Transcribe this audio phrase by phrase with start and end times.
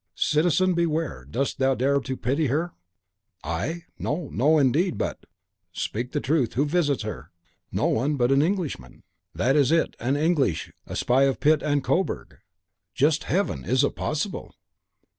[0.15, 1.27] "Citizen, beware!
[1.29, 2.73] Dost thou dare to pity her?"
[3.43, 3.83] "I?
[3.99, 4.97] No, no, indeed.
[4.97, 5.25] But"
[5.73, 6.53] "Speak the truth!
[6.53, 7.29] Who visits her?"
[7.71, 9.03] "No one but an Englishman."
[9.35, 12.39] "That is it, an Englishman, a spy of Pitt and Coburg."
[12.95, 13.63] "Just Heaven!
[13.63, 14.55] is it possible?"